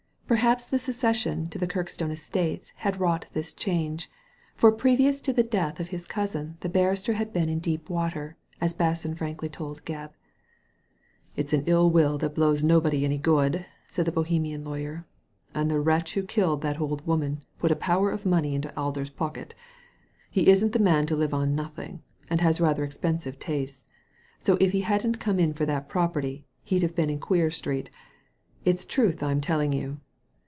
[0.31, 4.09] Perhaps the succession to the Kirkstone estates had wrought this change,
[4.55, 8.37] for previous to the death of his cousin the barrister had been in deep water,
[8.61, 10.11] as Basson frankly told Gebb.
[11.35, 15.05] "It's an ill wind that blows nobody any good," said the Bohemian lawyer,
[15.53, 19.09] ''and the wretch who killed that old woman put a power of money into Alder's
[19.09, 19.53] pocket
[20.29, 23.85] He isn't the man to live on nothing; and has rather expensive tastes;
[24.39, 27.89] so, if he hadn't come in for that property, he'd have been in Queer Street
[28.63, 29.99] It's truth Fm telling you."